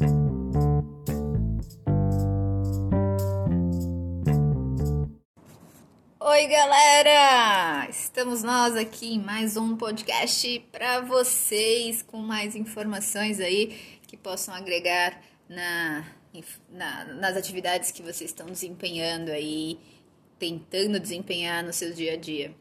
Oi, 0.00 0.06
galera! 6.46 7.86
Estamos 7.90 8.42
nós 8.42 8.74
aqui 8.76 9.14
em 9.14 9.20
mais 9.20 9.58
um 9.58 9.76
podcast 9.76 10.58
para 10.72 11.02
vocês 11.02 12.00
com 12.00 12.16
mais 12.16 12.56
informações 12.56 13.40
aí 13.40 13.98
que 14.06 14.16
possam 14.16 14.54
agregar 14.54 15.20
na, 15.46 16.06
na, 16.70 17.04
nas 17.04 17.36
atividades 17.36 17.90
que 17.90 18.00
vocês 18.00 18.30
estão 18.30 18.46
desempenhando 18.46 19.30
aí, 19.30 19.78
tentando 20.38 20.98
desempenhar 20.98 21.62
no 21.62 21.74
seu 21.74 21.92
dia 21.92 22.14
a 22.14 22.16
dia. 22.16 22.54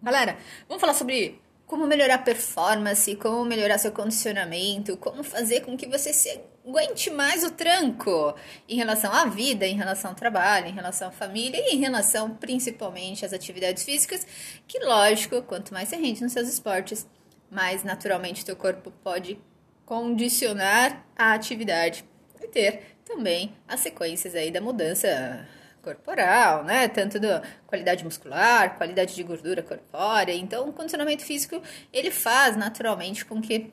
Galera, 0.00 0.38
vamos 0.68 0.80
falar 0.80 0.94
sobre 0.94 1.41
como 1.72 1.86
melhorar 1.86 2.16
a 2.16 2.18
performance, 2.18 3.16
como 3.16 3.46
melhorar 3.46 3.78
seu 3.78 3.90
condicionamento, 3.92 4.94
como 4.98 5.24
fazer 5.24 5.62
com 5.62 5.74
que 5.74 5.88
você 5.88 6.12
se 6.12 6.38
aguente 6.68 7.08
mais 7.08 7.42
o 7.44 7.50
tranco 7.50 8.34
em 8.68 8.76
relação 8.76 9.10
à 9.10 9.24
vida, 9.24 9.66
em 9.66 9.74
relação 9.74 10.10
ao 10.10 10.14
trabalho, 10.14 10.66
em 10.66 10.72
relação 10.74 11.08
à 11.08 11.10
família 11.10 11.58
e 11.58 11.74
em 11.74 11.78
relação 11.78 12.34
principalmente 12.34 13.24
às 13.24 13.32
atividades 13.32 13.84
físicas, 13.84 14.26
que 14.68 14.80
lógico, 14.80 15.40
quanto 15.44 15.72
mais 15.72 15.88
você 15.88 15.96
rende 15.96 16.22
nos 16.22 16.32
seus 16.32 16.46
esportes, 16.46 17.08
mais 17.50 17.82
naturalmente 17.82 18.44
teu 18.44 18.54
corpo 18.54 18.92
pode 19.02 19.40
condicionar 19.86 21.06
a 21.16 21.32
atividade. 21.32 22.04
E 22.42 22.48
ter 22.48 22.98
também 23.02 23.56
as 23.66 23.80
sequências 23.80 24.34
aí 24.34 24.50
da 24.50 24.60
mudança 24.60 25.48
corporal, 25.82 26.64
né? 26.64 26.88
Tanto 26.88 27.18
da 27.18 27.42
qualidade 27.66 28.04
muscular, 28.04 28.76
qualidade 28.76 29.14
de 29.14 29.22
gordura 29.22 29.62
corpórea. 29.62 30.32
Então, 30.32 30.68
o 30.68 30.72
condicionamento 30.72 31.24
físico 31.24 31.60
ele 31.92 32.10
faz 32.10 32.56
naturalmente 32.56 33.24
com 33.24 33.42
que 33.42 33.72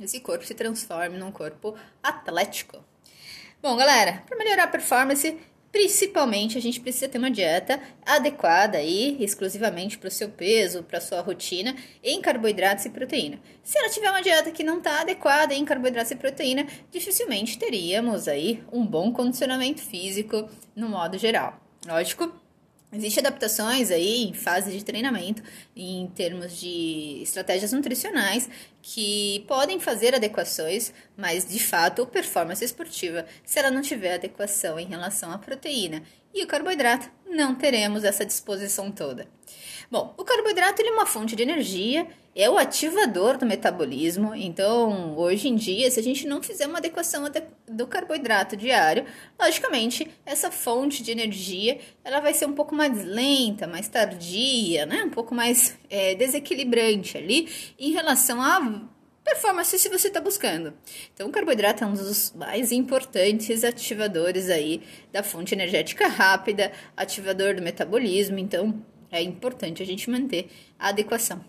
esse 0.00 0.20
corpo 0.20 0.44
se 0.44 0.54
transforme 0.54 1.18
num 1.18 1.30
corpo 1.30 1.76
atlético. 2.02 2.82
Bom, 3.62 3.76
galera, 3.76 4.22
para 4.26 4.38
melhorar 4.38 4.64
a 4.64 4.68
performance, 4.68 5.38
Principalmente, 5.72 6.58
a 6.58 6.60
gente 6.60 6.80
precisa 6.80 7.08
ter 7.08 7.18
uma 7.18 7.30
dieta 7.30 7.80
adequada 8.04 8.78
aí, 8.78 9.16
exclusivamente 9.20 9.98
para 9.98 10.08
o 10.08 10.10
seu 10.10 10.28
peso, 10.28 10.82
para 10.82 11.00
sua 11.00 11.20
rotina, 11.20 11.76
em 12.02 12.20
carboidratos 12.20 12.84
e 12.86 12.90
proteína. 12.90 13.40
Se 13.62 13.78
ela 13.78 13.88
tiver 13.88 14.10
uma 14.10 14.22
dieta 14.22 14.50
que 14.50 14.64
não 14.64 14.78
está 14.78 15.00
adequada 15.00 15.54
em 15.54 15.64
carboidratos 15.64 16.10
e 16.10 16.16
proteína, 16.16 16.66
dificilmente 16.90 17.58
teríamos 17.58 18.26
aí 18.26 18.62
um 18.72 18.84
bom 18.84 19.12
condicionamento 19.12 19.80
físico 19.80 20.48
no 20.74 20.88
modo 20.88 21.16
geral. 21.16 21.60
Lógico, 21.86 22.32
Existem 22.92 23.24
adaptações 23.24 23.92
aí 23.92 24.24
em 24.24 24.34
fase 24.34 24.76
de 24.76 24.84
treinamento, 24.84 25.40
em 25.76 26.08
termos 26.08 26.58
de 26.58 27.20
estratégias 27.22 27.72
nutricionais, 27.72 28.50
que 28.82 29.44
podem 29.46 29.78
fazer 29.78 30.14
adequações, 30.14 30.92
mas 31.16 31.46
de 31.46 31.62
fato, 31.62 32.06
performance 32.06 32.64
esportiva, 32.64 33.26
se 33.44 33.58
ela 33.58 33.70
não 33.70 33.82
tiver 33.82 34.14
adequação 34.14 34.78
em 34.78 34.86
relação 34.86 35.30
à 35.32 35.38
proteína 35.38 36.02
e 36.32 36.44
o 36.44 36.46
carboidrato, 36.46 37.10
não 37.28 37.54
teremos 37.54 38.04
essa 38.04 38.24
disposição 38.24 38.90
toda. 38.90 39.26
Bom, 39.90 40.14
o 40.16 40.24
carboidrato 40.24 40.82
é 40.82 40.90
uma 40.90 41.04
fonte 41.04 41.34
de 41.34 41.42
energia, 41.42 42.06
é 42.34 42.48
o 42.48 42.56
ativador 42.56 43.36
do 43.36 43.44
metabolismo. 43.44 44.34
Então, 44.36 45.16
hoje 45.18 45.48
em 45.48 45.56
dia, 45.56 45.90
se 45.90 45.98
a 45.98 46.02
gente 46.02 46.28
não 46.28 46.40
fizer 46.40 46.66
uma 46.68 46.78
adequação 46.78 47.24
do 47.68 47.86
carboidrato 47.88 48.56
diário, 48.56 49.04
logicamente, 49.38 50.08
essa 50.24 50.50
fonte 50.50 51.02
de 51.02 51.10
energia 51.10 51.80
ela 52.04 52.20
vai 52.20 52.32
ser 52.32 52.46
um 52.46 52.52
pouco 52.52 52.74
mais 52.74 53.04
lenta, 53.04 53.66
mais 53.66 53.88
tardia, 53.88 54.86
né? 54.86 55.02
um 55.04 55.10
pouco 55.10 55.34
mais 55.34 55.76
é, 55.88 56.14
desequilibrante 56.14 57.18
ali 57.18 57.48
em 57.78 57.90
relação 57.90 58.40
à 58.40 58.60
performance 59.30 59.78
se 59.78 59.88
você 59.88 60.08
está 60.08 60.20
buscando. 60.20 60.74
Então, 61.14 61.28
o 61.28 61.30
carboidrato 61.30 61.84
é 61.84 61.86
um 61.86 61.94
dos 61.94 62.32
mais 62.32 62.72
importantes 62.72 63.62
ativadores 63.62 64.50
aí 64.50 64.82
da 65.12 65.22
fonte 65.22 65.54
energética 65.54 66.08
rápida, 66.08 66.72
ativador 66.96 67.54
do 67.54 67.62
metabolismo. 67.62 68.38
Então, 68.38 68.84
é 69.10 69.22
importante 69.22 69.82
a 69.82 69.86
gente 69.86 70.10
manter 70.10 70.48
a 70.78 70.88
adequação, 70.88 71.44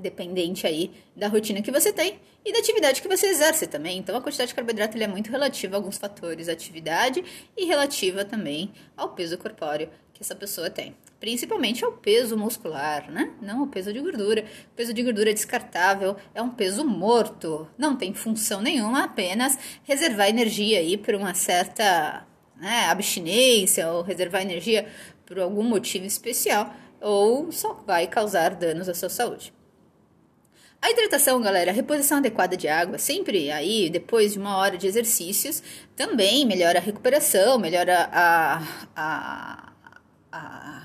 dependente 0.00 0.66
aí 0.66 0.90
da 1.14 1.28
rotina 1.28 1.62
que 1.62 1.70
você 1.70 1.92
tem 1.92 2.18
e 2.44 2.52
da 2.52 2.58
atividade 2.58 3.02
que 3.02 3.08
você 3.08 3.26
exerce 3.26 3.66
também. 3.66 3.98
Então, 3.98 4.16
a 4.16 4.20
quantidade 4.20 4.48
de 4.48 4.54
carboidrato 4.54 4.96
é 4.96 5.06
muito 5.06 5.30
relativa 5.30 5.76
a 5.76 5.78
alguns 5.78 5.98
fatores, 5.98 6.48
atividade 6.48 7.22
e 7.56 7.64
relativa 7.64 8.24
também 8.24 8.72
ao 8.96 9.10
peso 9.10 9.36
corpóreo 9.38 9.88
que 10.12 10.22
essa 10.22 10.34
pessoa 10.34 10.68
tem. 10.68 10.94
Principalmente 11.18 11.84
ao 11.84 11.92
peso 11.92 12.36
muscular, 12.36 13.10
né? 13.10 13.32
Não 13.40 13.60
ao 13.60 13.66
peso 13.66 13.92
de 13.92 14.00
gordura. 14.00 14.44
O 14.72 14.74
peso 14.74 14.92
de 14.92 15.02
gordura 15.02 15.30
é 15.30 15.34
descartável, 15.34 16.16
é 16.34 16.40
um 16.40 16.50
peso 16.50 16.84
morto, 16.84 17.68
não 17.76 17.96
tem 17.96 18.14
função 18.14 18.60
nenhuma, 18.60 19.04
apenas 19.04 19.58
reservar 19.84 20.28
energia 20.28 20.78
aí 20.78 20.96
por 20.96 21.14
uma 21.14 21.34
certa 21.34 22.26
né, 22.56 22.86
abstinência 22.86 23.90
ou 23.90 24.02
reservar 24.02 24.42
energia 24.42 24.86
por 25.24 25.38
algum 25.38 25.62
motivo 25.62 26.04
especial 26.04 26.74
ou 27.00 27.50
só 27.50 27.74
vai 27.86 28.06
causar 28.06 28.54
danos 28.54 28.88
à 28.88 28.94
sua 28.94 29.08
saúde. 29.08 29.52
A 30.82 30.90
hidratação, 30.90 31.42
galera, 31.42 31.70
a 31.70 31.74
reposição 31.74 32.18
adequada 32.18 32.56
de 32.56 32.66
água, 32.66 32.96
sempre 32.96 33.50
aí, 33.50 33.90
depois 33.90 34.32
de 34.32 34.38
uma 34.38 34.56
hora 34.56 34.78
de 34.78 34.86
exercícios, 34.86 35.62
também 35.94 36.46
melhora 36.46 36.78
a 36.78 36.82
recuperação, 36.82 37.58
melhora 37.58 38.08
a, 38.10 38.62
a, 38.96 39.72
a, 40.32 40.82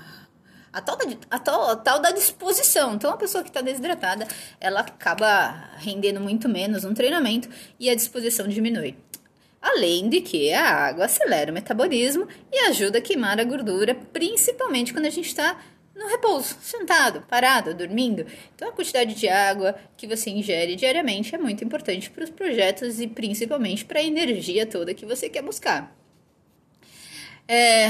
a, 0.70 0.80
tal, 0.82 0.96
da, 0.98 1.04
a, 1.30 1.38
tal, 1.38 1.70
a 1.70 1.76
tal 1.76 1.98
da 1.98 2.10
disposição. 2.10 2.94
Então, 2.94 3.10
a 3.10 3.16
pessoa 3.16 3.42
que 3.42 3.48
está 3.48 3.62
desidratada, 3.62 4.28
ela 4.60 4.80
acaba 4.80 5.70
rendendo 5.78 6.20
muito 6.20 6.46
menos 6.46 6.84
no 6.84 6.92
treinamento 6.92 7.48
e 7.80 7.88
a 7.88 7.94
disposição 7.94 8.46
diminui. 8.46 8.98
Além 9.62 10.10
de 10.10 10.20
que 10.20 10.52
a 10.52 10.88
água 10.88 11.06
acelera 11.06 11.50
o 11.50 11.54
metabolismo 11.54 12.28
e 12.52 12.58
ajuda 12.68 12.98
a 12.98 13.00
queimar 13.00 13.40
a 13.40 13.44
gordura, 13.44 13.94
principalmente 14.12 14.92
quando 14.92 15.06
a 15.06 15.10
gente 15.10 15.26
está 15.26 15.58
no 15.96 16.08
repouso, 16.08 16.56
sentado, 16.60 17.22
parado, 17.22 17.74
dormindo. 17.74 18.26
Então, 18.54 18.68
a 18.68 18.72
quantidade 18.72 19.14
de 19.14 19.28
água 19.28 19.74
que 19.96 20.06
você 20.06 20.28
ingere 20.30 20.76
diariamente 20.76 21.34
é 21.34 21.38
muito 21.38 21.64
importante 21.64 22.10
para 22.10 22.22
os 22.22 22.30
projetos 22.30 23.00
e 23.00 23.06
principalmente 23.06 23.84
para 23.84 24.00
a 24.00 24.04
energia 24.04 24.66
toda 24.66 24.92
que 24.92 25.06
você 25.06 25.28
quer 25.28 25.42
buscar. 25.42 25.96
É, 27.48 27.88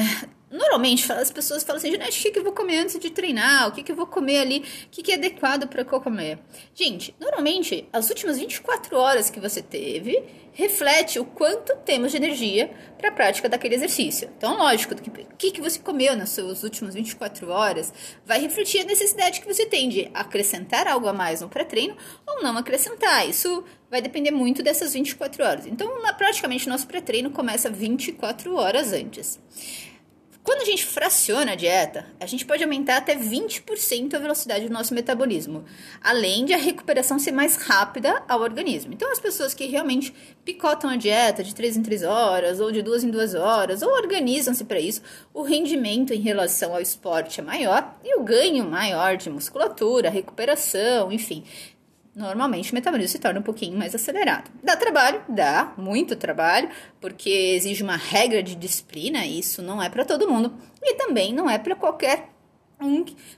normalmente 0.50 1.10
as 1.12 1.30
pessoas 1.30 1.62
falam 1.62 1.78
assim, 1.78 1.90
Janete, 1.90 2.18
o 2.18 2.22
que, 2.22 2.30
que 2.30 2.38
eu 2.38 2.44
vou 2.44 2.52
comer 2.52 2.78
antes 2.78 2.98
de 2.98 3.10
treinar? 3.10 3.68
O 3.68 3.72
que, 3.72 3.82
que 3.82 3.92
eu 3.92 3.96
vou 3.96 4.06
comer 4.06 4.38
ali? 4.38 4.58
O 4.58 4.90
que, 4.90 5.02
que 5.02 5.12
é 5.12 5.14
adequado 5.16 5.66
para 5.66 5.82
eu 5.82 6.00
comer? 6.00 6.38
Gente, 6.74 7.14
normalmente 7.18 7.88
as 7.92 8.08
últimas 8.08 8.38
24 8.38 8.96
horas 8.96 9.30
que 9.30 9.40
você 9.40 9.60
teve 9.60 10.22
reflete 10.56 11.18
o 11.18 11.24
quanto 11.24 11.76
temos 11.84 12.12
de 12.12 12.16
energia 12.16 12.70
para 12.96 13.10
a 13.10 13.12
prática 13.12 13.46
daquele 13.46 13.74
exercício. 13.74 14.30
Então, 14.38 14.56
lógico, 14.56 14.94
o 14.94 15.36
que, 15.36 15.50
que 15.50 15.60
você 15.60 15.78
comeu 15.78 16.16
nas 16.16 16.30
suas 16.30 16.62
últimas 16.62 16.94
24 16.94 17.50
horas 17.50 17.92
vai 18.24 18.40
refletir 18.40 18.80
a 18.80 18.84
necessidade 18.84 19.42
que 19.42 19.46
você 19.46 19.66
tem 19.66 19.90
de 19.90 20.10
acrescentar 20.14 20.86
algo 20.86 21.08
a 21.08 21.12
mais 21.12 21.42
no 21.42 21.48
pré-treino 21.50 21.94
ou 22.26 22.42
não 22.42 22.56
acrescentar. 22.56 23.28
Isso 23.28 23.62
vai 23.90 24.00
depender 24.00 24.30
muito 24.30 24.62
dessas 24.62 24.94
24 24.94 25.44
horas. 25.44 25.66
Então, 25.66 25.90
praticamente, 26.16 26.66
nosso 26.70 26.86
pré-treino 26.86 27.30
começa 27.30 27.68
24 27.68 28.54
horas 28.56 28.94
antes. 28.94 29.38
Quando 30.46 30.62
a 30.62 30.64
gente 30.64 30.86
fraciona 30.86 31.52
a 31.52 31.54
dieta, 31.56 32.06
a 32.20 32.24
gente 32.24 32.46
pode 32.46 32.62
aumentar 32.62 32.98
até 32.98 33.16
20% 33.16 34.14
a 34.14 34.18
velocidade 34.20 34.68
do 34.68 34.72
nosso 34.72 34.94
metabolismo, 34.94 35.64
além 36.00 36.44
de 36.44 36.54
a 36.54 36.56
recuperação 36.56 37.18
ser 37.18 37.32
mais 37.32 37.56
rápida 37.56 38.22
ao 38.28 38.40
organismo. 38.40 38.92
Então, 38.92 39.10
as 39.10 39.18
pessoas 39.18 39.52
que 39.52 39.66
realmente 39.66 40.14
picotam 40.44 40.88
a 40.88 40.94
dieta 40.94 41.42
de 41.42 41.52
3 41.52 41.78
em 41.78 41.82
3 41.82 42.04
horas, 42.04 42.60
ou 42.60 42.70
de 42.70 42.80
2 42.80 43.02
em 43.02 43.10
2 43.10 43.34
horas, 43.34 43.82
ou 43.82 43.90
organizam-se 43.90 44.64
para 44.64 44.78
isso, 44.78 45.02
o 45.34 45.42
rendimento 45.42 46.14
em 46.14 46.20
relação 46.20 46.72
ao 46.76 46.80
esporte 46.80 47.40
é 47.40 47.42
maior 47.42 47.96
e 48.04 48.16
o 48.16 48.22
ganho 48.22 48.64
maior 48.70 49.16
de 49.16 49.28
musculatura, 49.28 50.10
recuperação, 50.10 51.10
enfim, 51.10 51.42
normalmente 52.16 52.72
o 52.72 52.74
metabolismo 52.74 53.12
se 53.12 53.18
torna 53.18 53.40
um 53.40 53.42
pouquinho 53.42 53.76
mais 53.76 53.94
acelerado. 53.94 54.50
Dá 54.62 54.74
trabalho? 54.74 55.22
Dá, 55.28 55.74
muito 55.76 56.16
trabalho, 56.16 56.70
porque 57.00 57.28
exige 57.28 57.82
uma 57.82 57.96
regra 57.96 58.42
de 58.42 58.56
disciplina, 58.56 59.26
e 59.26 59.38
isso 59.38 59.60
não 59.60 59.82
é 59.82 59.90
para 59.90 60.04
todo 60.04 60.28
mundo, 60.28 60.54
e 60.82 60.94
também 60.94 61.34
não 61.34 61.48
é 61.48 61.58
para 61.58 61.76
qualquer 61.76 62.30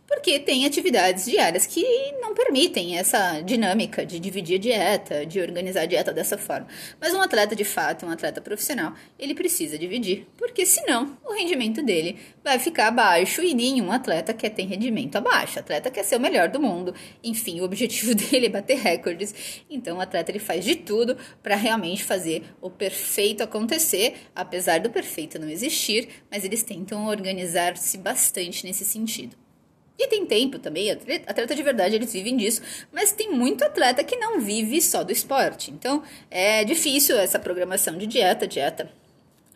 porque 0.06 0.38
tem 0.40 0.66
atividades 0.66 1.24
diárias 1.24 1.66
que 1.66 1.82
não 2.20 2.34
permitem 2.34 2.98
essa 2.98 3.40
dinâmica 3.40 4.04
de 4.04 4.18
dividir 4.18 4.56
a 4.56 4.58
dieta, 4.58 5.26
de 5.26 5.40
organizar 5.40 5.82
a 5.82 5.86
dieta 5.86 6.12
dessa 6.12 6.36
forma. 6.36 6.66
Mas 7.00 7.14
um 7.14 7.22
atleta 7.22 7.54
de 7.54 7.64
fato, 7.64 8.04
um 8.04 8.10
atleta 8.10 8.40
profissional, 8.40 8.94
ele 9.18 9.34
precisa 9.34 9.78
dividir, 9.78 10.26
porque 10.36 10.66
senão 10.66 11.16
o 11.24 11.32
rendimento 11.32 11.82
dele 11.82 12.18
vai 12.42 12.58
ficar 12.58 12.88
abaixo 12.88 13.42
e 13.42 13.54
nenhum 13.54 13.92
atleta 13.92 14.34
quer 14.34 14.50
ter 14.50 14.64
rendimento 14.64 15.16
abaixo. 15.16 15.56
O 15.56 15.60
atleta 15.60 15.90
quer 15.90 16.02
ser 16.02 16.16
o 16.16 16.20
melhor 16.20 16.48
do 16.48 16.60
mundo. 16.60 16.94
Enfim, 17.22 17.60
o 17.60 17.64
objetivo 17.64 18.14
dele 18.16 18.46
é 18.46 18.50
bater 18.50 18.78
recordes. 18.78 19.62
Então 19.70 19.98
o 19.98 20.00
atleta 20.00 20.32
ele 20.32 20.40
faz 20.40 20.64
de 20.64 20.74
tudo 20.74 21.16
para 21.42 21.54
realmente 21.54 22.02
fazer 22.02 22.42
o 22.60 22.70
perfeito 22.70 23.42
acontecer, 23.42 24.14
apesar 24.34 24.80
do 24.80 24.90
perfeito 24.90 25.38
não 25.38 25.48
existir, 25.48 26.08
mas 26.30 26.44
eles 26.44 26.62
tentam 26.62 27.06
organizar-se 27.06 27.96
bastante 27.98 28.66
nesse 28.66 28.84
sentido. 28.84 29.37
E 29.98 30.06
tem 30.06 30.24
tempo 30.24 30.58
também, 30.58 30.90
atleta 30.90 31.54
de 31.54 31.62
verdade 31.62 31.96
eles 31.96 32.12
vivem 32.12 32.36
disso, 32.36 32.62
mas 32.92 33.10
tem 33.10 33.32
muito 33.32 33.64
atleta 33.64 34.04
que 34.04 34.16
não 34.16 34.40
vive 34.40 34.80
só 34.80 35.02
do 35.02 35.10
esporte. 35.10 35.72
Então 35.72 36.02
é 36.30 36.62
difícil 36.64 37.18
essa 37.18 37.38
programação 37.38 37.98
de 37.98 38.06
dieta, 38.06 38.46
dieta 38.46 38.88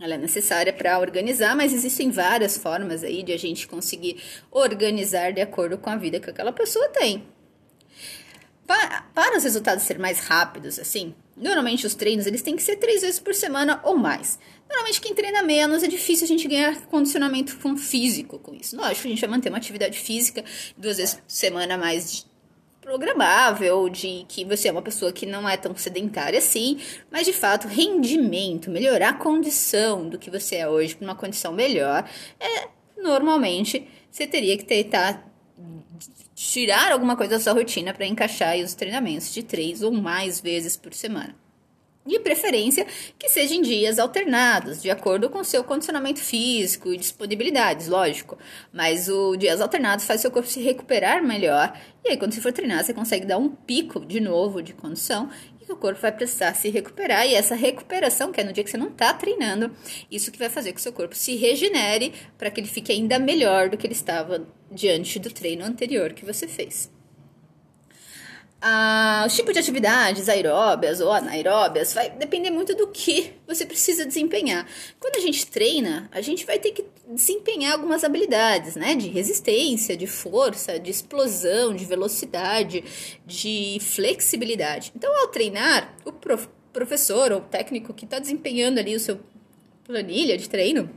ela 0.01 0.15
é 0.15 0.19
necessária 0.19 0.73
para 0.73 0.99
organizar, 0.99 1.55
mas 1.55 1.73
existem 1.73 2.11
várias 2.11 2.57
formas 2.57 3.05
aí 3.05 3.23
de 3.23 3.33
a 3.33 3.39
gente 3.39 3.69
conseguir 3.69 4.21
organizar 4.51 5.33
de 5.33 5.41
acordo 5.41 5.79
com 5.79 5.91
a 5.91 5.97
vida 5.97 6.19
que 6.19 6.29
aquela 6.29 6.53
pessoa 6.53 6.89
tem. 6.89 7.23
Para, 8.67 9.03
para 9.15 9.37
os 9.37 9.45
resultados 9.45 9.85
serem 9.85 10.01
mais 10.01 10.21
rápidos, 10.21 10.79
assim, 10.79 11.15
normalmente 11.37 11.87
os 11.87 11.95
treinos 11.95 12.27
eles 12.27 12.43
têm 12.43 12.57
que 12.57 12.63
ser 12.63 12.77
três 12.77 13.03
vezes 13.03 13.19
por 13.19 13.35
semana 13.35 13.81
ou 13.85 13.97
mais. 13.97 14.39
Normalmente 14.69 15.01
quem 15.01 15.15
treina 15.15 15.43
menos 15.43 15.83
é 15.83 15.89
difícil 15.89 16.25
a 16.25 16.29
gente 16.29 16.49
ganhar 16.49 16.87
condicionamento 16.87 17.57
físico 17.77 18.39
com 18.39 18.55
isso. 18.55 18.77
Lógico, 18.77 19.07
a 19.07 19.11
gente 19.11 19.21
vai 19.21 19.31
manter 19.31 19.49
uma 19.49 19.59
atividade 19.59 19.99
física 19.99 20.45
duas 20.77 20.97
vezes 20.97 21.15
por 21.17 21.23
semana 21.27 21.77
mais 21.77 22.27
programável, 22.81 23.89
de 23.89 24.25
que 24.29 24.45
você 24.45 24.69
é 24.69 24.73
uma 24.73 24.83
pessoa 24.83 25.13
que 25.13 25.25
não 25.25 25.49
é 25.49 25.57
tão 25.57 25.75
sedentária 25.77 26.39
assim, 26.39 26.79
mas 27.11 27.25
de 27.25 27.33
fato, 27.33 27.69
rendimento, 27.69 28.71
melhorar 28.71 29.11
a 29.11 29.15
condição 29.15 30.09
do 30.09 30.19
que 30.19 30.31
você 30.31 30.57
é 30.57 30.69
hoje 30.69 30.97
para 30.97 31.07
uma 31.07 31.15
condição 31.15 31.53
melhor, 31.53 32.09
é 32.41 32.69
normalmente 33.01 33.87
você 34.11 34.27
teria 34.27 34.59
que 34.59 34.65
tentar 34.65 35.32
tirar 36.35 36.93
alguma 36.93 37.17
coisa 37.17 37.33
da 37.33 37.41
sua 37.41 37.53
rotina 37.53 37.93
para 37.93 38.07
encaixar 38.07 38.57
os 38.59 38.75
treinamentos 38.75 39.33
de 39.33 39.43
três 39.43 39.83
ou 39.83 39.93
mais 39.93 40.41
vezes 40.41 40.77
por 40.77 40.93
semana. 40.93 41.35
De 42.05 42.19
preferência 42.19 42.85
que 43.17 43.29
sejam 43.29 43.63
dias 43.63 44.01
alternados, 44.01 44.83
de 44.83 44.91
acordo 44.91 45.31
com 45.31 45.45
seu 45.45 45.63
condicionamento 45.63 46.19
físico 46.19 46.93
e 46.93 46.97
disponibilidades, 46.97 47.87
lógico. 47.87 48.37
Mas 48.73 49.09
o 49.09 49.37
dias 49.37 49.61
alternados 49.61 50.05
faz 50.05 50.21
seu 50.21 50.31
corpo 50.31 50.49
se 50.49 50.61
recuperar 50.61 51.23
melhor. 51.23 51.79
E 52.05 52.09
aí, 52.09 52.17
quando 52.17 52.33
você 52.33 52.41
for 52.41 52.53
treinar, 52.53 52.83
você 52.83 52.93
consegue 52.93 53.25
dar 53.25 53.39
um 53.39 53.49
pico 53.49 54.05
de 54.05 54.19
novo 54.19 54.61
de 54.61 54.73
condição 54.73 55.31
e 55.69 55.73
o 55.73 55.77
corpo 55.77 56.01
vai 56.01 56.13
precisar 56.13 56.55
se 56.55 56.69
recuperar. 56.71 57.27
E 57.27 57.35
essa 57.35 57.55
recuperação, 57.55 58.33
que 58.33 58.41
é 58.41 58.45
no 58.45 58.53
dia 58.53 58.65
que 58.65 58.71
você 58.71 58.77
não 58.77 58.89
está 58.89 59.13
treinando, 59.15 59.71
isso 60.11 60.31
que 60.31 60.39
vai 60.39 60.49
fazer 60.49 60.73
que 60.73 60.81
o 60.81 60.83
seu 60.83 60.93
corpo 60.93 61.15
se 61.15 61.37
regenere 61.37 62.13
para 62.39 62.51
que 62.51 62.61
ele 62.61 62.69
fique 62.69 62.93
ainda 62.93 63.19
melhor 63.19 63.69
do 63.69 63.77
que 63.77 63.87
ele 63.87 63.95
estava 63.95 64.47
diante 64.71 65.19
do 65.19 65.31
treino 65.31 65.65
anterior 65.65 66.13
que 66.13 66.25
você 66.25 66.49
fez 66.49 66.91
ah, 68.65 69.25
os 69.27 69.35
tipos 69.35 69.53
de 69.53 69.59
atividades 69.59 70.29
aeróbias 70.29 71.01
ou 71.01 71.11
anaeróbias 71.11 71.93
vai 71.93 72.11
depender 72.11 72.51
muito 72.51 72.77
do 72.77 72.87
que 72.87 73.33
você 73.45 73.67
precisa 73.67 74.07
desempenhar. 74.07 74.65
Quando 75.01 75.17
a 75.17 75.21
gente 75.21 75.45
treina, 75.49 76.09
a 76.13 76.21
gente 76.21 76.47
vai 76.47 76.61
ter 76.61 76.71
que 76.71 76.85
desempenhar 77.09 77.73
algumas 77.73 78.05
habilidades, 78.05 78.77
né? 78.77 78.95
De 78.95 79.09
resistência, 79.09 79.97
de 79.97 80.07
força, 80.07 80.79
de 80.79 80.93
explosão, 80.93 81.75
de 81.75 81.85
velocidade, 81.85 82.85
de 83.27 83.79
flexibilidade. 83.81 84.93
Então, 84.95 85.13
ao 85.21 85.27
treinar, 85.29 85.97
o 86.05 86.13
prof 86.13 86.49
professor 86.73 87.33
ou 87.33 87.41
técnico 87.43 87.93
que 87.93 88.07
está 88.07 88.19
desempenhando 88.19 88.79
ali 88.79 88.97
o 88.97 89.01
seu 89.01 89.21
planilha 89.85 90.39
de 90.39 90.49
treino, 90.49 90.89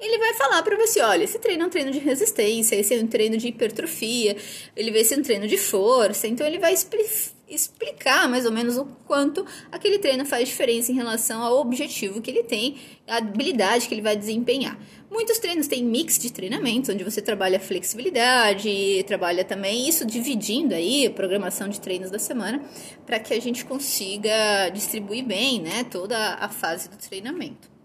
ele 0.00 0.18
vai 0.18 0.34
falar 0.34 0.62
para 0.62 0.76
você, 0.76 1.00
olha, 1.00 1.24
esse 1.24 1.38
treino 1.38 1.64
é 1.64 1.66
um 1.66 1.70
treino 1.70 1.90
de 1.90 1.98
resistência, 1.98 2.76
esse 2.76 2.94
é 2.94 2.98
um 2.98 3.06
treino 3.06 3.36
de 3.36 3.48
hipertrofia, 3.48 4.36
ele 4.76 4.92
vai 4.92 5.02
ser 5.02 5.18
um 5.18 5.22
treino 5.22 5.48
de 5.48 5.58
força, 5.58 6.26
então 6.28 6.46
ele 6.46 6.58
vai 6.58 6.72
expli 6.72 7.04
explicar 7.48 8.28
mais 8.28 8.44
ou 8.44 8.52
menos 8.52 8.76
o 8.76 8.84
quanto 9.06 9.42
aquele 9.72 9.98
treino 9.98 10.26
faz 10.26 10.46
diferença 10.46 10.92
em 10.92 10.94
relação 10.94 11.42
ao 11.42 11.58
objetivo 11.58 12.20
que 12.20 12.30
ele 12.30 12.42
tem, 12.42 12.76
a 13.06 13.16
habilidade 13.16 13.88
que 13.88 13.94
ele 13.94 14.02
vai 14.02 14.14
desempenhar. 14.14 14.78
Muitos 15.10 15.38
treinos 15.38 15.66
têm 15.66 15.82
mix 15.82 16.18
de 16.18 16.30
treinamentos, 16.30 16.90
onde 16.90 17.02
você 17.02 17.22
trabalha 17.22 17.58
flexibilidade, 17.58 19.02
trabalha 19.06 19.44
também 19.44 19.88
isso 19.88 20.04
dividindo 20.04 20.74
aí 20.74 21.06
a 21.06 21.10
programação 21.10 21.70
de 21.70 21.80
treinos 21.80 22.10
da 22.10 22.18
semana, 22.18 22.62
para 23.06 23.18
que 23.18 23.32
a 23.32 23.40
gente 23.40 23.64
consiga 23.64 24.68
distribuir 24.68 25.24
bem, 25.24 25.58
né, 25.58 25.84
toda 25.84 26.34
a 26.34 26.50
fase 26.50 26.90
do 26.90 26.98
treinamento. 26.98 27.77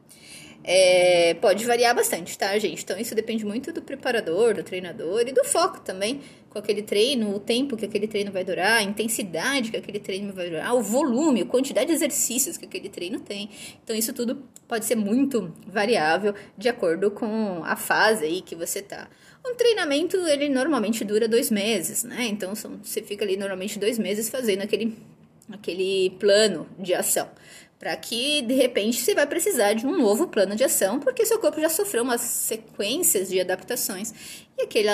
É, 0.65 1.33
pode 1.35 1.65
variar 1.65 1.93
bastante, 1.93 2.37
tá, 2.37 2.57
gente? 2.57 2.83
Então, 2.83 2.97
isso 2.97 3.13
depende 3.13 3.45
muito 3.45 3.73
do 3.73 3.81
preparador, 3.81 4.53
do 4.53 4.63
treinador 4.63 5.27
e 5.27 5.33
do 5.33 5.43
foco 5.43 5.81
também 5.81 6.21
com 6.49 6.57
aquele 6.57 6.81
treino, 6.81 7.35
o 7.35 7.39
tempo 7.39 7.75
que 7.75 7.83
aquele 7.83 8.07
treino 8.07 8.31
vai 8.31 8.45
durar, 8.45 8.77
a 8.77 8.83
intensidade 8.83 9.71
que 9.71 9.77
aquele 9.77 9.99
treino 9.99 10.31
vai 10.31 10.49
durar, 10.49 10.73
o 10.73 10.81
volume, 10.81 11.41
a 11.41 11.45
quantidade 11.45 11.87
de 11.87 11.93
exercícios 11.93 12.57
que 12.57 12.65
aquele 12.65 12.87
treino 12.87 13.19
tem. 13.19 13.49
Então, 13.83 13.93
isso 13.93 14.13
tudo 14.13 14.43
pode 14.65 14.85
ser 14.85 14.95
muito 14.95 15.53
variável 15.67 16.33
de 16.57 16.69
acordo 16.69 17.11
com 17.11 17.61
a 17.65 17.75
fase 17.75 18.23
aí 18.23 18.41
que 18.41 18.55
você 18.55 18.81
tá. 18.81 19.09
Um 19.45 19.55
treinamento, 19.55 20.15
ele 20.27 20.47
normalmente 20.47 21.03
dura 21.03 21.27
dois 21.27 21.51
meses, 21.51 22.05
né? 22.05 22.25
Então, 22.27 22.55
são, 22.55 22.79
você 22.81 23.01
fica 23.01 23.25
ali 23.25 23.35
normalmente 23.35 23.77
dois 23.77 23.99
meses 23.99 24.29
fazendo 24.29 24.61
aquele, 24.61 24.95
aquele 25.51 26.11
plano 26.11 26.65
de 26.79 26.93
ação 26.93 27.27
para 27.83 27.97
que 27.97 28.41
de 28.41 28.53
repente 28.53 29.01
você 29.01 29.13
vai 29.13 29.27
precisar 29.27 29.73
de 29.73 29.85
um 29.85 29.97
novo 29.97 30.29
plano 30.29 30.55
de 30.55 30.63
ação, 30.63 31.01
porque 31.01 31.25
seu 31.25 31.37
corpo 31.37 31.59
já 31.59 31.67
sofreu 31.67 32.01
umas 32.01 32.21
sequências 32.21 33.27
de 33.27 33.41
adaptações 33.41 34.13
e 34.57 34.61
aquele, 34.61 34.87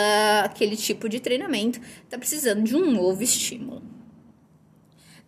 aquele 0.44 0.75
tipo 0.75 1.07
de 1.07 1.19
treinamento 1.19 1.80
está 2.03 2.18
precisando 2.18 2.63
de 2.63 2.75
um 2.75 2.91
novo 2.91 3.21
estímulo. 3.21 3.99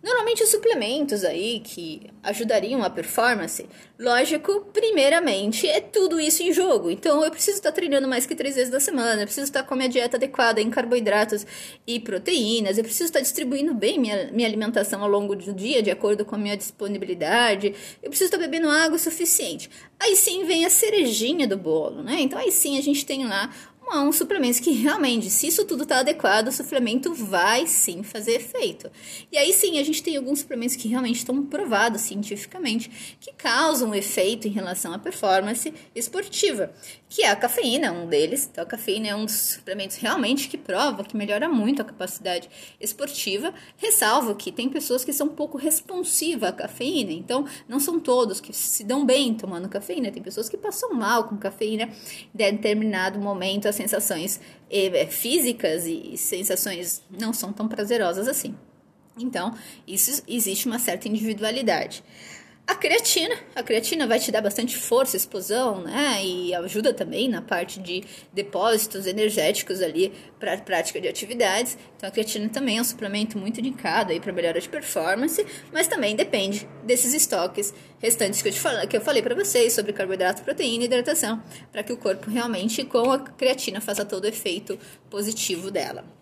Normalmente 0.02 0.42
os 0.42 0.50
suplementos 0.50 1.24
aí 1.24 1.60
que 1.60 2.02
ajudariam 2.24 2.82
a 2.82 2.90
performance, 2.90 3.64
lógico, 3.96 4.66
primeiramente 4.72 5.68
é 5.68 5.80
tudo 5.80 6.18
isso 6.18 6.42
em 6.42 6.52
jogo. 6.52 6.90
Então 6.90 7.24
eu 7.24 7.30
preciso 7.30 7.58
estar 7.58 7.70
treinando 7.70 8.08
mais 8.08 8.26
que 8.26 8.34
três 8.34 8.56
vezes 8.56 8.72
na 8.72 8.80
semana, 8.80 9.22
eu 9.22 9.26
preciso 9.26 9.44
estar 9.44 9.62
com 9.62 9.74
a 9.74 9.76
minha 9.76 9.88
dieta 9.88 10.16
adequada 10.16 10.60
em 10.60 10.70
carboidratos 10.70 11.46
e 11.86 12.00
proteínas, 12.00 12.78
eu 12.78 12.84
preciso 12.84 13.04
estar 13.04 13.20
distribuindo 13.20 13.72
bem 13.74 13.98
minha, 13.98 14.30
minha 14.32 14.48
alimentação 14.48 15.02
ao 15.02 15.08
longo 15.08 15.36
do 15.36 15.52
dia, 15.52 15.80
de 15.80 15.90
acordo 15.90 16.24
com 16.24 16.34
a 16.34 16.38
minha 16.38 16.56
disponibilidade, 16.56 17.74
eu 18.02 18.08
preciso 18.08 18.28
estar 18.28 18.38
bebendo 18.38 18.68
água 18.68 18.98
suficiente. 18.98 19.70
Aí 20.00 20.16
sim 20.16 20.44
vem 20.44 20.64
a 20.64 20.70
cerejinha 20.70 21.46
do 21.46 21.56
bolo, 21.56 22.02
né? 22.02 22.20
Então 22.20 22.38
aí 22.38 22.50
sim 22.50 22.76
a 22.76 22.82
gente 22.82 23.06
tem 23.06 23.24
lá 23.24 23.52
um 23.90 24.12
suplemento 24.12 24.62
que 24.62 24.70
realmente, 24.72 25.28
se 25.30 25.46
isso 25.46 25.64
tudo 25.64 25.82
está 25.82 25.98
adequado, 25.98 26.48
o 26.48 26.52
suplemento 26.52 27.12
vai 27.14 27.66
sim 27.66 28.02
fazer 28.02 28.36
efeito. 28.36 28.90
E 29.30 29.36
aí 29.36 29.52
sim, 29.52 29.78
a 29.78 29.84
gente 29.84 30.02
tem 30.02 30.16
alguns 30.16 30.40
suplementos 30.40 30.76
que 30.76 30.88
realmente 30.88 31.16
estão 31.16 31.44
provados 31.44 32.02
cientificamente 32.02 33.16
que 33.20 33.32
causam 33.32 33.94
efeito 33.94 34.48
em 34.48 34.50
relação 34.50 34.92
à 34.92 34.98
performance 34.98 35.72
esportiva, 35.94 36.72
que 37.08 37.22
é 37.22 37.30
a 37.30 37.36
cafeína, 37.36 37.92
um 37.92 38.06
deles. 38.06 38.48
Então, 38.50 38.64
a 38.64 38.66
cafeína 38.66 39.08
é 39.08 39.14
um 39.14 39.24
dos 39.24 39.34
suplementos 39.34 39.96
realmente 39.96 40.48
que 40.48 40.56
prova 40.56 41.04
que 41.04 41.16
melhora 41.16 41.48
muito 41.48 41.82
a 41.82 41.84
capacidade 41.84 42.48
esportiva. 42.80 43.52
Ressalvo 43.76 44.34
que 44.34 44.50
tem 44.50 44.68
pessoas 44.68 45.04
que 45.04 45.12
são 45.12 45.28
pouco 45.28 45.58
responsivas 45.58 46.50
à 46.50 46.52
cafeína, 46.52 47.12
então 47.12 47.46
não 47.68 47.78
são 47.78 48.00
todos 48.00 48.40
que 48.40 48.52
se 48.52 48.84
dão 48.84 49.04
bem 49.04 49.34
tomando 49.34 49.68
cafeína, 49.68 50.10
tem 50.10 50.22
pessoas 50.22 50.48
que 50.48 50.56
passam 50.56 50.94
mal 50.94 51.24
com 51.24 51.36
cafeína 51.36 51.90
em 52.34 52.52
determinado 52.52 53.18
momento, 53.18 53.68
sensações 53.74 54.40
é, 54.70 55.06
físicas 55.06 55.84
e 55.86 56.16
sensações 56.16 57.02
não 57.10 57.32
são 57.32 57.52
tão 57.52 57.68
prazerosas 57.68 58.28
assim. 58.28 58.54
Então, 59.18 59.54
isso 59.86 60.22
existe 60.26 60.66
uma 60.66 60.78
certa 60.78 61.08
individualidade. 61.08 62.02
A 62.64 62.76
creatina, 62.76 63.34
a 63.56 63.62
creatina 63.62 64.06
vai 64.06 64.20
te 64.20 64.30
dar 64.30 64.40
bastante 64.40 64.76
força, 64.76 65.16
explosão, 65.16 65.82
né? 65.82 66.24
E 66.24 66.54
ajuda 66.54 66.94
também 66.94 67.28
na 67.28 67.42
parte 67.42 67.80
de 67.80 68.04
depósitos 68.32 69.04
energéticos 69.06 69.82
ali 69.82 70.12
para 70.38 70.54
a 70.54 70.58
prática 70.58 71.00
de 71.00 71.08
atividades. 71.08 71.76
Então 71.96 72.08
a 72.08 72.12
creatina 72.12 72.48
também 72.48 72.78
é 72.78 72.80
um 72.80 72.84
suplemento 72.84 73.36
muito 73.36 73.58
indicado 73.58 74.12
aí 74.12 74.20
para 74.20 74.32
melhora 74.32 74.60
de 74.60 74.68
performance, 74.68 75.44
mas 75.72 75.88
também 75.88 76.14
depende 76.14 76.68
desses 76.84 77.12
estoques 77.12 77.74
restantes 77.98 78.40
que 78.40 78.48
eu, 78.48 78.52
te 78.52 78.60
falei, 78.60 78.86
que 78.86 78.96
eu 78.96 79.00
falei 79.00 79.22
para 79.22 79.34
vocês 79.34 79.72
sobre 79.72 79.92
carboidrato, 79.92 80.42
proteína 80.42 80.84
e 80.84 80.86
hidratação, 80.86 81.42
para 81.72 81.82
que 81.82 81.92
o 81.92 81.96
corpo 81.96 82.30
realmente 82.30 82.84
com 82.84 83.10
a 83.10 83.18
creatina 83.18 83.80
faça 83.80 84.04
todo 84.04 84.24
o 84.24 84.28
efeito 84.28 84.78
positivo 85.10 85.68
dela. 85.68 86.21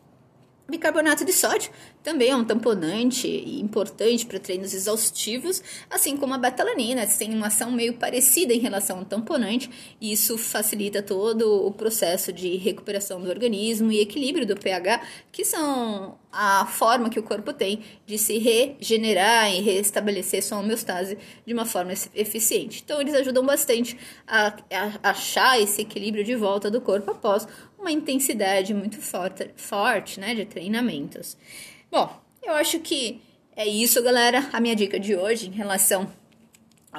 Bicarbonato 0.70 1.24
de 1.24 1.32
sódio 1.32 1.70
também 2.02 2.30
é 2.30 2.36
um 2.36 2.44
tamponante 2.44 3.28
importante 3.60 4.24
para 4.24 4.38
treinos 4.38 4.72
exaustivos, 4.72 5.62
assim 5.90 6.16
como 6.16 6.32
a 6.32 6.38
betalanina, 6.38 7.06
tem 7.06 7.34
uma 7.34 7.48
ação 7.48 7.70
meio 7.70 7.94
parecida 7.94 8.54
em 8.54 8.58
relação 8.58 9.00
ao 9.00 9.04
tamponante, 9.04 9.70
e 10.00 10.12
isso 10.12 10.38
facilita 10.38 11.02
todo 11.02 11.66
o 11.66 11.70
processo 11.72 12.32
de 12.32 12.56
recuperação 12.56 13.20
do 13.20 13.28
organismo 13.28 13.92
e 13.92 14.00
equilíbrio 14.00 14.46
do 14.46 14.56
pH, 14.56 15.02
que 15.30 15.44
são 15.44 16.18
a 16.32 16.64
forma 16.64 17.10
que 17.10 17.18
o 17.18 17.22
corpo 17.22 17.52
tem 17.52 17.82
de 18.06 18.16
se 18.16 18.38
regenerar 18.38 19.52
e 19.52 19.60
restabelecer 19.60 20.42
sua 20.42 20.60
homeostase 20.60 21.18
de 21.44 21.52
uma 21.52 21.66
forma 21.66 21.92
eficiente. 22.14 22.82
Então, 22.84 23.00
eles 23.00 23.14
ajudam 23.14 23.44
bastante 23.44 23.98
a, 24.26 24.54
a 25.02 25.10
achar 25.10 25.60
esse 25.60 25.82
equilíbrio 25.82 26.24
de 26.24 26.36
volta 26.36 26.70
do 26.70 26.80
corpo 26.80 27.10
após 27.10 27.46
uma 27.80 27.90
intensidade 27.90 28.74
muito 28.74 29.00
forte, 29.00 29.50
forte 29.56 30.20
né, 30.20 30.34
de 30.34 30.44
treinamentos. 30.44 31.36
Bom, 31.90 32.14
eu 32.42 32.52
acho 32.52 32.78
que 32.80 33.20
é 33.56 33.66
isso, 33.66 34.02
galera. 34.02 34.48
A 34.52 34.60
minha 34.60 34.76
dica 34.76 35.00
de 35.00 35.16
hoje 35.16 35.48
em 35.48 35.52
relação 35.52 36.10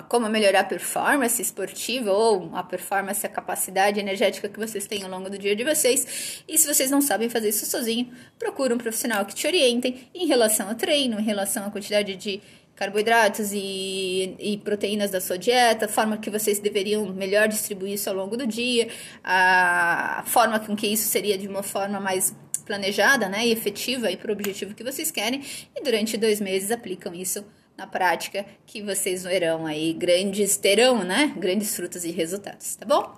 como 0.07 0.29
melhorar 0.29 0.61
a 0.61 0.63
performance 0.63 1.41
esportiva 1.41 2.13
ou 2.13 2.49
a 2.55 2.63
performance, 2.63 3.25
a 3.25 3.29
capacidade 3.29 3.99
energética 3.99 4.47
que 4.47 4.57
vocês 4.57 4.87
têm 4.87 5.03
ao 5.03 5.09
longo 5.09 5.29
do 5.29 5.37
dia 5.37 5.53
de 5.53 5.65
vocês. 5.65 6.43
E 6.47 6.57
se 6.57 6.65
vocês 6.65 6.89
não 6.89 7.01
sabem 7.01 7.29
fazer 7.29 7.49
isso 7.49 7.65
sozinho, 7.65 8.09
procure 8.39 8.73
um 8.73 8.77
profissional 8.77 9.25
que 9.25 9.35
te 9.35 9.45
orientem 9.45 10.09
em 10.15 10.27
relação 10.27 10.69
ao 10.69 10.75
treino, 10.75 11.19
em 11.19 11.23
relação 11.23 11.65
à 11.65 11.71
quantidade 11.71 12.15
de 12.15 12.41
carboidratos 12.81 13.51
e, 13.53 14.35
e 14.39 14.57
proteínas 14.57 15.11
da 15.11 15.21
sua 15.21 15.37
dieta, 15.37 15.85
a 15.85 15.87
forma 15.87 16.17
que 16.17 16.31
vocês 16.31 16.57
deveriam 16.57 17.05
melhor 17.13 17.47
distribuir 17.47 17.93
isso 17.93 18.09
ao 18.09 18.15
longo 18.15 18.35
do 18.35 18.47
dia, 18.47 18.87
a 19.23 20.23
forma 20.25 20.59
com 20.59 20.75
que 20.75 20.87
isso 20.87 21.07
seria 21.07 21.37
de 21.37 21.47
uma 21.47 21.61
forma 21.61 21.99
mais 21.99 22.35
planejada 22.65 23.29
né, 23.29 23.45
e 23.45 23.51
efetiva 23.51 24.07
para 24.17 24.31
o 24.31 24.33
objetivo 24.33 24.73
que 24.73 24.83
vocês 24.83 25.11
querem, 25.11 25.43
e 25.75 25.83
durante 25.83 26.17
dois 26.17 26.41
meses 26.41 26.71
aplicam 26.71 27.13
isso 27.13 27.45
na 27.77 27.85
prática 27.85 28.47
que 28.65 28.81
vocês 28.81 29.25
verão 29.25 29.67
aí 29.67 29.93
grandes, 29.93 30.57
terão, 30.57 31.03
né? 31.03 31.33
Grandes 31.37 31.75
frutos 31.75 32.03
e 32.03 32.09
resultados, 32.09 32.75
tá 32.77 32.85
bom? 32.85 33.15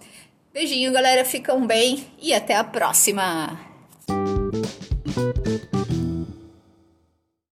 Beijinho, 0.53 0.91
galera, 0.91 1.23
ficam 1.23 1.65
bem 1.65 2.05
e 2.21 2.33
até 2.33 2.55
a 2.55 2.65
próxima! 2.65 3.72